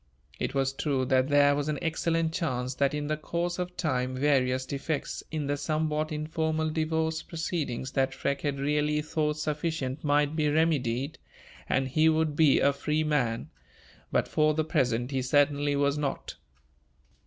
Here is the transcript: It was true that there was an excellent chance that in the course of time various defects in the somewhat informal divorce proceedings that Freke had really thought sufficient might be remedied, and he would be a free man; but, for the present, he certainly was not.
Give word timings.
It 0.39 0.55
was 0.55 0.73
true 0.73 1.05
that 1.05 1.27
there 1.27 1.55
was 1.55 1.69
an 1.69 1.77
excellent 1.79 2.33
chance 2.33 2.73
that 2.73 2.95
in 2.95 3.05
the 3.05 3.17
course 3.17 3.59
of 3.59 3.77
time 3.77 4.15
various 4.15 4.65
defects 4.65 5.21
in 5.29 5.45
the 5.45 5.57
somewhat 5.57 6.11
informal 6.11 6.71
divorce 6.71 7.21
proceedings 7.21 7.91
that 7.91 8.11
Freke 8.15 8.41
had 8.41 8.57
really 8.59 9.03
thought 9.03 9.37
sufficient 9.37 10.03
might 10.03 10.35
be 10.35 10.49
remedied, 10.49 11.19
and 11.69 11.87
he 11.87 12.09
would 12.09 12.35
be 12.35 12.59
a 12.59 12.73
free 12.73 13.03
man; 13.03 13.51
but, 14.11 14.27
for 14.27 14.55
the 14.55 14.63
present, 14.65 15.11
he 15.11 15.21
certainly 15.21 15.75
was 15.75 15.99
not. 15.99 16.33